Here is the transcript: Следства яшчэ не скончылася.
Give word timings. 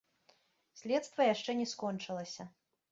Следства 0.81 1.21
яшчэ 1.33 1.51
не 1.63 1.71
скончылася. 1.77 2.43